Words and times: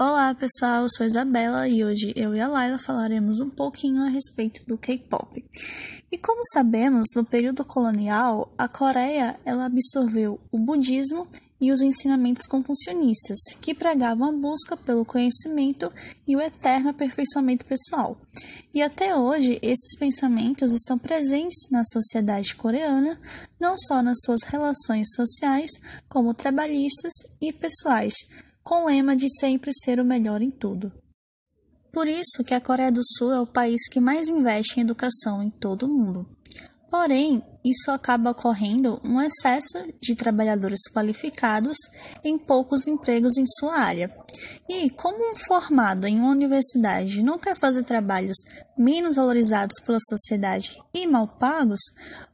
Olá 0.00 0.32
pessoal, 0.32 0.82
eu 0.82 0.88
sou 0.88 1.04
Isabela 1.04 1.68
e 1.68 1.84
hoje 1.84 2.12
eu 2.14 2.32
e 2.32 2.40
a 2.40 2.46
Laila 2.46 2.78
falaremos 2.78 3.40
um 3.40 3.50
pouquinho 3.50 4.00
a 4.04 4.08
respeito 4.08 4.62
do 4.64 4.78
K-pop. 4.78 5.44
E 6.12 6.16
como 6.16 6.40
sabemos, 6.52 7.08
no 7.16 7.24
período 7.24 7.64
colonial, 7.64 8.48
a 8.56 8.68
Coreia 8.68 9.34
ela 9.44 9.64
absorveu 9.64 10.38
o 10.52 10.58
budismo 10.60 11.26
e 11.60 11.72
os 11.72 11.82
ensinamentos 11.82 12.46
confucionistas, 12.46 13.38
que 13.60 13.74
pregavam 13.74 14.28
a 14.28 14.32
busca 14.32 14.76
pelo 14.76 15.04
conhecimento 15.04 15.92
e 16.28 16.36
o 16.36 16.40
eterno 16.40 16.90
aperfeiçoamento 16.90 17.66
pessoal. 17.66 18.16
E 18.72 18.80
até 18.80 19.16
hoje, 19.16 19.58
esses 19.60 19.98
pensamentos 19.98 20.72
estão 20.72 20.96
presentes 20.96 21.68
na 21.72 21.82
sociedade 21.82 22.54
coreana, 22.54 23.18
não 23.60 23.76
só 23.76 24.00
nas 24.00 24.20
suas 24.24 24.44
relações 24.44 25.08
sociais, 25.12 25.72
como 26.08 26.32
trabalhistas 26.32 27.14
e 27.42 27.52
pessoais, 27.52 28.14
com 28.68 28.84
o 28.84 28.86
lema 28.88 29.16
de 29.16 29.26
sempre 29.40 29.70
ser 29.72 29.98
o 29.98 30.04
melhor 30.04 30.42
em 30.42 30.50
tudo. 30.50 30.92
Por 31.90 32.06
isso 32.06 32.44
que 32.44 32.52
a 32.52 32.60
Coreia 32.60 32.92
do 32.92 33.00
Sul 33.02 33.32
é 33.32 33.40
o 33.40 33.46
país 33.46 33.88
que 33.88 33.98
mais 33.98 34.28
investe 34.28 34.78
em 34.78 34.82
educação 34.82 35.42
em 35.42 35.48
todo 35.48 35.86
o 35.86 35.88
mundo. 35.88 36.26
Porém, 36.90 37.42
isso 37.64 37.90
acaba 37.90 38.30
ocorrendo 38.30 39.00
um 39.02 39.22
excesso 39.22 39.78
de 40.02 40.14
trabalhadores 40.14 40.82
qualificados 40.92 41.78
em 42.22 42.38
poucos 42.38 42.86
empregos 42.86 43.38
em 43.38 43.46
sua 43.46 43.78
área. 43.78 44.14
E, 44.68 44.90
como 44.90 45.32
um 45.32 45.36
formado 45.36 46.06
em 46.06 46.18
uma 46.18 46.30
universidade 46.30 47.22
não 47.22 47.38
quer 47.38 47.56
fazer 47.56 47.84
trabalhos 47.84 48.36
menos 48.76 49.16
valorizados 49.16 49.80
pela 49.80 49.98
sociedade 49.98 50.78
e 50.94 51.06
mal 51.06 51.26
pagos, 51.26 51.80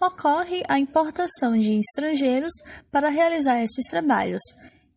ocorre 0.00 0.62
a 0.66 0.78
importação 0.78 1.58
de 1.58 1.78
estrangeiros 1.78 2.52
para 2.90 3.10
realizar 3.10 3.62
esses 3.62 3.86
trabalhos, 3.86 4.42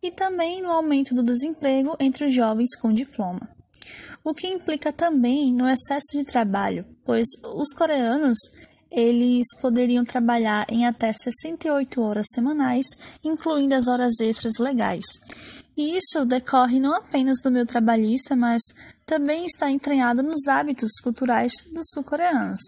e 0.06 0.10
também 0.12 0.62
no 0.62 0.70
aumento 0.70 1.14
do 1.14 1.22
desemprego 1.22 1.96
entre 1.98 2.26
os 2.26 2.32
jovens 2.32 2.76
com 2.76 2.92
diploma. 2.92 3.48
O 4.22 4.32
que 4.32 4.46
implica 4.46 4.92
também 4.92 5.52
no 5.52 5.68
excesso 5.68 6.12
de 6.12 6.24
trabalho, 6.24 6.84
pois 7.04 7.26
os 7.54 7.72
coreanos 7.74 8.38
eles 8.90 9.46
poderiam 9.60 10.04
trabalhar 10.04 10.64
em 10.70 10.86
até 10.86 11.12
68 11.12 12.00
horas 12.00 12.26
semanais, 12.32 12.86
incluindo 13.22 13.74
as 13.74 13.88
horas 13.88 14.20
extras 14.20 14.58
legais. 14.58 15.04
E 15.76 15.96
isso 15.96 16.24
decorre 16.24 16.78
não 16.78 16.94
apenas 16.94 17.40
do 17.42 17.50
meu 17.50 17.66
trabalhista, 17.66 18.34
mas 18.36 18.62
também 19.04 19.44
está 19.44 19.70
entranhado 19.70 20.22
nos 20.22 20.46
hábitos 20.46 20.92
culturais 21.02 21.52
dos 21.72 21.86
sul-coreanos. 21.92 22.60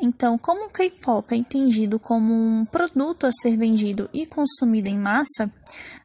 Então, 0.00 0.38
como 0.38 0.66
o 0.66 0.70
K-pop 0.70 1.34
é 1.34 1.36
entendido 1.36 1.98
como 1.98 2.32
um 2.32 2.64
produto 2.64 3.26
a 3.26 3.32
ser 3.32 3.56
vendido 3.56 4.08
e 4.14 4.24
consumido 4.24 4.88
em 4.88 4.98
massa, 4.98 5.52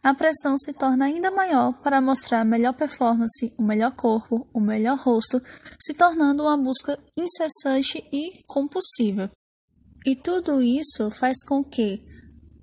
a 0.06 0.14
pressão 0.14 0.56
se 0.56 0.72
torna 0.72 1.06
ainda 1.06 1.32
maior 1.32 1.74
para 1.82 2.00
mostrar 2.00 2.42
a 2.42 2.46
melhor 2.46 2.74
performance, 2.74 3.52
o 3.58 3.64
melhor 3.64 3.92
corpo, 3.96 4.48
o 4.54 4.60
melhor 4.60 5.00
rosto, 5.00 5.42
se 5.82 5.96
tornando 5.96 6.44
uma 6.44 6.56
busca 6.56 6.96
incessante 7.18 8.06
e 8.14 8.44
compulsiva. 8.46 9.32
E 10.06 10.16
tudo 10.16 10.62
isso 10.62 11.10
faz 11.10 11.44
com 11.44 11.64
que 11.64 12.00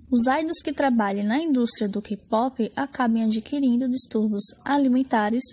os 0.09 0.21
idols 0.21 0.61
que 0.63 0.71
trabalhem 0.71 1.25
na 1.25 1.37
indústria 1.37 1.89
do 1.89 2.01
K-pop 2.01 2.71
acabem 2.77 3.25
adquirindo 3.25 3.89
distúrbios 3.89 4.45
alimentares, 4.63 5.43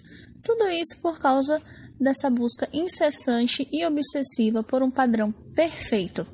tudo 0.45 0.69
isso 0.69 0.97
por 1.03 1.19
causa 1.19 1.61
dessa 2.01 2.31
busca 2.31 2.69
incessante 2.73 3.69
e 3.73 3.85
obsessiva 3.85 4.63
por 4.63 4.81
um 4.81 4.93
padrão 4.93 5.33
perfeito, 5.57 6.25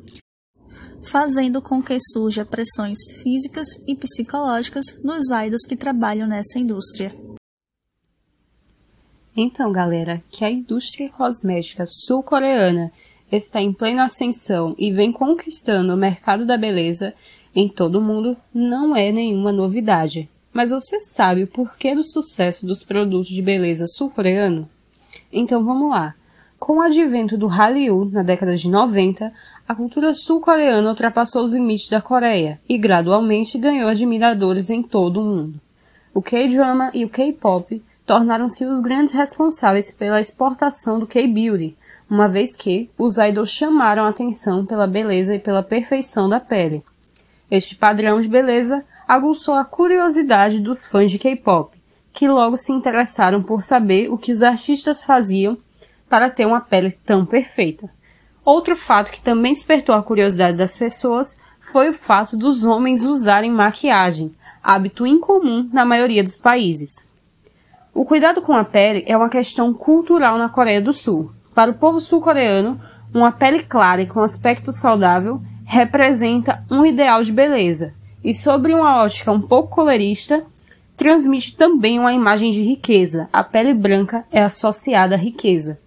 fazendo 1.07 1.63
com 1.63 1.83
que 1.83 1.97
surja 2.13 2.45
pressões 2.45 2.99
físicas 3.23 3.67
e 3.89 3.97
psicológicas 3.97 4.85
nos 5.05 5.31
idols 5.31 5.65
que 5.67 5.77
trabalham 5.77 6.27
nessa 6.27 6.59
indústria. 6.59 7.13
Então, 9.37 9.71
galera, 9.71 10.23
que 10.31 10.45
a 10.45 10.51
indústria 10.51 11.11
cosmética 11.11 11.85
sul-coreana 11.87 12.91
está 13.31 13.61
em 13.61 13.73
plena 13.73 14.05
ascensão 14.05 14.75
e 14.79 14.93
vem 14.93 15.13
conquistando 15.13 15.93
o 15.93 15.97
mercado 15.97 16.47
da 16.47 16.57
beleza 16.57 17.13
em 17.55 17.69
todo 17.69 17.97
o 17.97 18.03
mundo 18.03 18.37
não 18.53 18.95
é 18.95 19.11
nenhuma 19.11 19.53
novidade. 19.53 20.29
Mas 20.53 20.71
você 20.71 20.99
sabe 21.01 21.43
o 21.43 21.47
porquê 21.47 21.95
do 21.95 22.03
sucesso 22.03 22.67
dos 22.67 22.83
produtos 22.83 23.29
de 23.29 23.43
beleza 23.43 23.87
sul-coreano? 23.87 24.69
Então 25.33 25.65
vamos 25.65 25.91
lá. 25.91 26.15
Com 26.59 26.79
o 26.79 26.81
advento 26.81 27.37
do 27.37 27.47
Hallyu 27.47 28.07
na 28.07 28.23
década 28.23 28.57
de 28.57 28.69
90, 28.69 29.33
a 29.69 29.75
cultura 29.75 30.15
sul-coreana 30.15 30.89
ultrapassou 30.89 31.43
os 31.45 31.53
limites 31.53 31.91
da 31.91 32.01
Coreia 32.01 32.59
e 32.69 32.79
gradualmente 32.79 33.59
ganhou 33.59 33.89
admiradores 33.89 34.71
em 34.71 34.83
todo 34.83 35.21
o 35.21 35.25
mundo. 35.25 35.61
O 36.15 36.23
K-drama 36.23 36.91
e 36.95 37.05
o 37.05 37.11
K-pop 37.11 37.83
tornaram-se 38.07 38.65
os 38.65 38.81
grandes 38.81 39.13
responsáveis 39.13 39.91
pela 39.91 40.21
exportação 40.21 40.99
do 40.99 41.07
K-beauty, 41.07 41.77
uma 42.09 42.29
vez 42.29 42.57
que 42.57 42.89
os 42.97 43.19
idols 43.19 43.51
chamaram 43.51 44.05
a 44.05 44.09
atenção 44.09 44.65
pela 44.65 44.87
beleza 44.87 45.35
e 45.35 45.39
pela 45.39 45.63
perfeição 45.63 46.29
da 46.29 46.41
pele. 46.41 46.83
Este 47.51 47.77
padrão 47.77 48.21
de 48.21 48.29
beleza 48.29 48.83
aguçou 49.07 49.55
a 49.55 49.65
curiosidade 49.65 50.59
dos 50.59 50.87
fãs 50.87 51.11
de 51.11 51.19
K-pop 51.19 51.77
que 52.17 52.27
logo 52.27 52.57
se 52.57 52.73
interessaram 52.73 53.43
por 53.43 53.61
saber 53.61 54.11
o 54.11 54.17
que 54.17 54.33
os 54.33 54.43
artistas 54.43 55.05
faziam 55.05 55.59
para 56.09 56.31
ter 56.31 56.47
uma 56.47 56.61
pele 56.61 56.93
tão 56.93 57.25
perfeita. 57.25 57.91
Outro 58.45 58.77
fato 58.77 59.11
que 59.11 59.21
também 59.21 59.53
despertou 59.53 59.95
a 59.95 60.03
curiosidade 60.03 60.57
das 60.57 60.77
pessoas 60.77 61.37
foi 61.61 61.91
o 61.91 61.95
fato 61.95 62.37
dos 62.37 62.65
homens 62.65 63.05
usarem 63.05 63.51
maquiagem, 63.51 64.35
hábito 64.63 65.07
incomum 65.07 65.69
na 65.73 65.85
maioria 65.85 66.23
dos 66.23 66.37
países. 66.37 67.05
O 67.93 68.05
cuidado 68.05 68.43
com 68.43 68.55
a 68.55 68.65
pele 68.65 69.05
é 69.07 69.17
uma 69.17 69.29
questão 69.29 69.73
cultural 69.73 70.39
na 70.39 70.49
Coreia 70.49 70.81
do 70.81 70.93
Sul. 70.93 71.33
Para 71.55 71.71
o 71.71 71.75
povo 71.75 71.99
sul-coreano, 71.99 72.81
uma 73.13 73.33
pele 73.33 73.63
clara 73.63 74.03
e 74.03 74.07
com 74.07 74.21
aspecto 74.21 74.71
saudável 74.71 75.41
representa 75.65 76.63
um 76.71 76.85
ideal 76.85 77.25
de 77.25 77.33
beleza. 77.33 77.95
E 78.23 78.35
sobre 78.35 78.75
uma 78.75 79.03
ótica 79.03 79.33
um 79.33 79.41
pouco 79.41 79.75
colorista, 79.75 80.45
transmite 80.97 81.57
também 81.57 81.99
uma 81.99 82.13
imagem 82.13 82.51
de 82.51 82.63
riqueza. 82.63 83.29
A 83.33 83.43
pele 83.43 83.75
branca 83.75 84.25
é 84.31 84.43
associada 84.43 85.15
à 85.15 85.19
riqueza. 85.19 85.81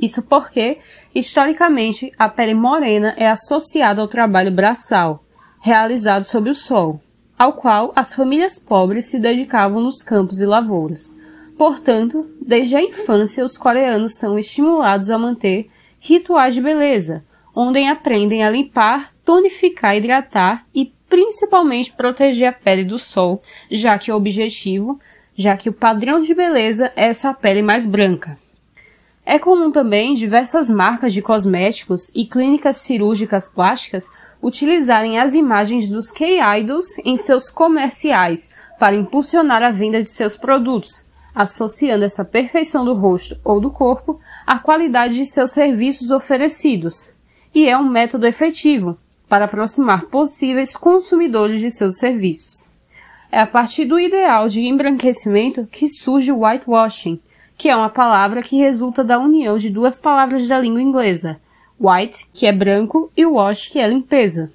Isso 0.00 0.22
porque, 0.22 0.78
historicamente, 1.14 2.12
a 2.18 2.28
pele 2.28 2.54
morena 2.54 3.14
é 3.16 3.28
associada 3.28 4.00
ao 4.00 4.08
trabalho 4.08 4.50
braçal, 4.50 5.24
realizado 5.60 6.24
sob 6.24 6.50
o 6.50 6.54
sol, 6.54 7.00
ao 7.38 7.54
qual 7.54 7.92
as 7.96 8.14
famílias 8.14 8.58
pobres 8.58 9.06
se 9.06 9.18
dedicavam 9.18 9.80
nos 9.80 10.02
campos 10.02 10.40
e 10.40 10.46
lavouras. 10.46 11.14
Portanto, 11.56 12.28
desde 12.40 12.74
a 12.74 12.82
infância, 12.82 13.44
os 13.44 13.56
coreanos 13.56 14.14
são 14.14 14.38
estimulados 14.38 15.10
a 15.10 15.18
manter 15.18 15.70
rituais 16.00 16.54
de 16.54 16.60
beleza, 16.60 17.24
onde 17.54 17.84
aprendem 17.84 18.44
a 18.44 18.50
limpar, 18.50 19.12
tonificar, 19.24 19.96
hidratar 19.96 20.66
e 20.74 20.92
principalmente 21.08 21.92
proteger 21.92 22.48
a 22.48 22.52
pele 22.52 22.82
do 22.82 22.98
sol, 22.98 23.40
já 23.70 23.96
que 23.98 24.10
o 24.10 24.16
objetivo, 24.16 25.00
já 25.36 25.56
que 25.56 25.68
o 25.68 25.72
padrão 25.72 26.20
de 26.20 26.34
beleza 26.34 26.92
é 26.96 27.06
essa 27.06 27.32
pele 27.32 27.62
mais 27.62 27.86
branca. 27.86 28.36
É 29.26 29.38
comum 29.38 29.70
também 29.70 30.14
diversas 30.14 30.68
marcas 30.68 31.14
de 31.14 31.22
cosméticos 31.22 32.10
e 32.14 32.26
clínicas 32.26 32.76
cirúrgicas 32.78 33.48
plásticas 33.48 34.06
utilizarem 34.42 35.18
as 35.18 35.32
imagens 35.32 35.88
dos 35.88 36.12
K-idols 36.12 36.98
em 37.04 37.16
seus 37.16 37.48
comerciais 37.48 38.50
para 38.78 38.94
impulsionar 38.94 39.62
a 39.62 39.70
venda 39.70 40.02
de 40.02 40.10
seus 40.10 40.36
produtos, 40.36 41.06
associando 41.34 42.04
essa 42.04 42.22
perfeição 42.22 42.84
do 42.84 42.92
rosto 42.92 43.38
ou 43.42 43.60
do 43.60 43.70
corpo 43.70 44.20
à 44.46 44.58
qualidade 44.58 45.14
de 45.14 45.24
seus 45.24 45.52
serviços 45.52 46.10
oferecidos. 46.10 47.08
E 47.54 47.66
é 47.66 47.78
um 47.78 47.88
método 47.88 48.26
efetivo, 48.26 48.98
para 49.26 49.46
aproximar 49.46 50.04
possíveis 50.06 50.76
consumidores 50.76 51.60
de 51.60 51.70
seus 51.70 51.96
serviços. 51.96 52.70
É 53.32 53.40
a 53.40 53.46
partir 53.46 53.86
do 53.86 53.98
ideal 53.98 54.48
de 54.48 54.60
embranquecimento 54.60 55.66
que 55.72 55.88
surge 55.88 56.30
o 56.30 56.44
whitewashing, 56.44 57.18
que 57.56 57.68
é 57.68 57.76
uma 57.76 57.88
palavra 57.88 58.42
que 58.42 58.56
resulta 58.56 59.04
da 59.04 59.18
união 59.18 59.56
de 59.56 59.70
duas 59.70 59.98
palavras 59.98 60.46
da 60.48 60.58
língua 60.58 60.82
inglesa, 60.82 61.40
white, 61.80 62.26
que 62.32 62.46
é 62.46 62.52
branco, 62.52 63.10
e 63.16 63.24
wash, 63.24 63.68
que 63.68 63.78
é 63.78 63.88
limpeza, 63.88 64.52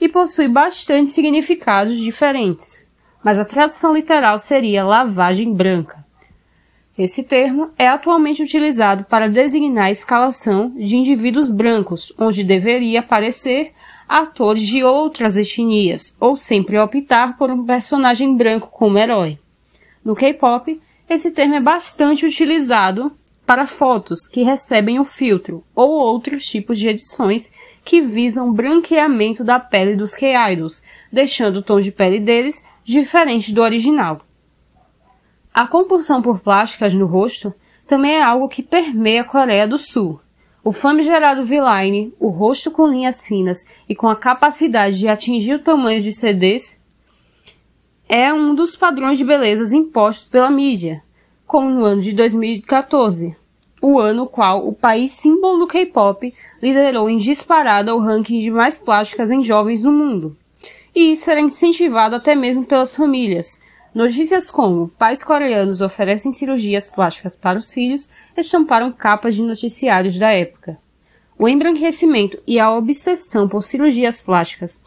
e 0.00 0.08
possui 0.08 0.48
bastante 0.48 1.10
significados 1.10 1.98
diferentes, 1.98 2.82
mas 3.22 3.38
a 3.38 3.44
tradução 3.44 3.94
literal 3.94 4.38
seria 4.38 4.84
lavagem 4.84 5.52
branca. 5.52 6.04
Esse 6.96 7.24
termo 7.24 7.70
é 7.76 7.88
atualmente 7.88 8.42
utilizado 8.42 9.04
para 9.04 9.28
designar 9.28 9.86
a 9.86 9.90
escalação 9.90 10.70
de 10.76 10.96
indivíduos 10.96 11.50
brancos, 11.50 12.12
onde 12.16 12.44
deveria 12.44 13.00
aparecer 13.00 13.72
atores 14.08 14.64
de 14.64 14.84
outras 14.84 15.36
etnias, 15.36 16.14
ou 16.20 16.36
sempre 16.36 16.78
optar 16.78 17.36
por 17.36 17.50
um 17.50 17.64
personagem 17.64 18.36
branco 18.36 18.68
como 18.70 18.98
herói. 18.98 19.38
No 20.04 20.14
K-pop, 20.14 20.80
esse 21.08 21.30
termo 21.30 21.54
é 21.54 21.60
bastante 21.60 22.24
utilizado 22.24 23.12
para 23.46 23.66
fotos 23.66 24.26
que 24.26 24.42
recebem 24.42 24.98
o 24.98 25.04
filtro 25.04 25.62
ou 25.74 25.90
outros 25.90 26.44
tipos 26.44 26.78
de 26.78 26.88
edições 26.88 27.52
que 27.84 28.00
visam 28.00 28.52
branqueamento 28.52 29.44
da 29.44 29.60
pele 29.60 29.96
dos 29.96 30.14
K-idols, 30.14 30.82
deixando 31.12 31.58
o 31.58 31.62
tom 31.62 31.78
de 31.78 31.92
pele 31.92 32.18
deles 32.18 32.64
diferente 32.82 33.52
do 33.52 33.60
original. 33.60 34.22
A 35.52 35.66
compulsão 35.66 36.22
por 36.22 36.40
plásticas 36.40 36.94
no 36.94 37.06
rosto 37.06 37.54
também 37.86 38.16
é 38.16 38.22
algo 38.22 38.48
que 38.48 38.62
permeia 38.62 39.20
a 39.20 39.24
Coreia 39.24 39.68
do 39.68 39.78
Sul. 39.78 40.20
O 40.64 40.72
famigerado 40.72 41.44
V-line, 41.44 42.14
o 42.18 42.28
rosto 42.28 42.70
com 42.70 42.88
linhas 42.88 43.26
finas 43.26 43.58
e 43.86 43.94
com 43.94 44.08
a 44.08 44.16
capacidade 44.16 44.98
de 44.98 45.06
atingir 45.06 45.54
o 45.54 45.62
tamanho 45.62 46.00
de 46.00 46.10
CDs, 46.10 46.80
é 48.08 48.32
um 48.32 48.54
dos 48.54 48.76
padrões 48.76 49.18
de 49.18 49.24
belezas 49.24 49.72
impostos 49.72 50.24
pela 50.24 50.50
mídia, 50.50 51.02
como 51.46 51.70
no 51.70 51.84
ano 51.84 52.02
de 52.02 52.12
2014, 52.12 53.34
o 53.80 53.98
ano 53.98 54.26
qual 54.26 54.66
o 54.66 54.72
país 54.72 55.12
símbolo 55.12 55.60
do 55.60 55.66
K-pop 55.66 56.34
liderou 56.62 57.08
em 57.08 57.16
disparada 57.16 57.94
o 57.94 58.00
ranking 58.00 58.40
de 58.40 58.50
mais 58.50 58.78
plásticas 58.78 59.30
em 59.30 59.42
jovens 59.42 59.82
no 59.82 59.92
mundo. 59.92 60.36
E 60.94 61.12
isso 61.12 61.30
era 61.30 61.40
incentivado 61.40 62.14
até 62.14 62.34
mesmo 62.34 62.64
pelas 62.64 62.94
famílias. 62.94 63.60
Notícias 63.94 64.50
como 64.50 64.88
pais 64.88 65.24
coreanos 65.24 65.80
oferecem 65.80 66.32
cirurgias 66.32 66.88
plásticas 66.88 67.34
para 67.36 67.58
os 67.58 67.72
filhos 67.72 68.08
estamparam 68.36 68.92
capas 68.92 69.36
de 69.36 69.42
noticiários 69.42 70.18
da 70.18 70.30
época. 70.30 70.78
O 71.38 71.48
embranquecimento 71.48 72.38
e 72.46 72.60
a 72.60 72.70
obsessão 72.70 73.48
por 73.48 73.62
cirurgias 73.62 74.20
plásticas 74.20 74.82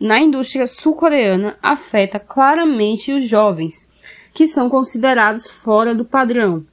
na 0.00 0.20
indústria 0.20 0.66
sul-coreana 0.66 1.56
afeta 1.62 2.20
claramente 2.20 3.12
os 3.12 3.28
jovens, 3.28 3.88
que 4.32 4.46
são 4.46 4.68
considerados 4.68 5.50
fora 5.50 5.94
do 5.94 6.04
padrão. 6.04 6.64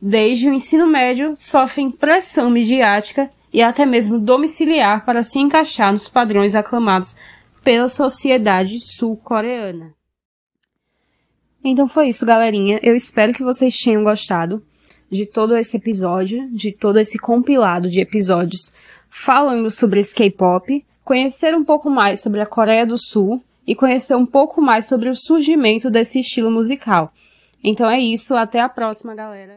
Desde 0.00 0.48
o 0.48 0.52
ensino 0.52 0.86
médio, 0.86 1.34
sofrem 1.36 1.90
pressão 1.90 2.50
midiática 2.50 3.30
e 3.52 3.62
até 3.62 3.86
mesmo 3.86 4.18
domiciliar 4.18 5.04
para 5.04 5.22
se 5.22 5.38
encaixar 5.38 5.92
nos 5.92 6.08
padrões 6.08 6.54
aclamados 6.54 7.16
pela 7.64 7.88
sociedade 7.88 8.78
sul-coreana. 8.78 9.94
Então 11.64 11.88
foi 11.88 12.08
isso, 12.08 12.26
galerinha. 12.26 12.78
Eu 12.82 12.94
espero 12.94 13.32
que 13.32 13.42
vocês 13.42 13.76
tenham 13.76 14.04
gostado 14.04 14.62
de 15.10 15.24
todo 15.24 15.56
esse 15.56 15.76
episódio, 15.76 16.48
de 16.50 16.70
todo 16.70 16.98
esse 16.98 17.18
compilado 17.18 17.88
de 17.88 18.00
episódios 18.00 18.72
falando 19.08 19.70
sobre 19.70 20.00
esse 20.00 20.14
K-pop 20.14 20.84
conhecer 21.06 21.54
um 21.54 21.64
pouco 21.64 21.88
mais 21.88 22.20
sobre 22.20 22.40
a 22.40 22.46
Coreia 22.46 22.84
do 22.84 22.98
Sul 22.98 23.40
e 23.64 23.76
conhecer 23.76 24.16
um 24.16 24.26
pouco 24.26 24.60
mais 24.60 24.86
sobre 24.86 25.08
o 25.08 25.14
surgimento 25.14 25.88
desse 25.88 26.18
estilo 26.18 26.50
musical. 26.50 27.12
Então 27.62 27.88
é 27.88 28.00
isso, 28.00 28.34
até 28.34 28.60
a 28.60 28.68
próxima, 28.68 29.14
galera. 29.14 29.54